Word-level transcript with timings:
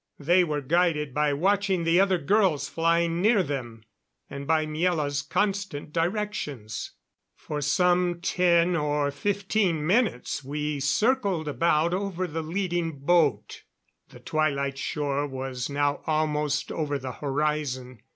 They 0.17 0.43
were 0.43 0.61
guided 0.61 1.13
by 1.13 1.31
watching 1.33 1.83
the 1.83 1.99
other 1.99 2.17
girls 2.17 2.67
flying 2.67 3.21
near 3.21 3.43
them, 3.43 3.83
and 4.31 4.47
by 4.47 4.65
Miela's 4.65 5.21
constant 5.21 5.93
directions. 5.93 6.93
For 7.35 7.61
some 7.61 8.19
ten 8.19 8.75
or 8.75 9.11
fifteen 9.11 9.85
minutes 9.85 10.43
we 10.43 10.79
circled 10.79 11.47
about 11.47 11.93
over 11.93 12.25
the 12.25 12.41
leading 12.41 12.97
boat. 12.97 13.61
The 14.09 14.19
Twilight 14.19 14.79
shore 14.79 15.27
was 15.27 15.69
now 15.69 16.01
almost 16.07 16.71
over 16.71 16.97
the 16.97 17.11
horizon. 17.11 18.01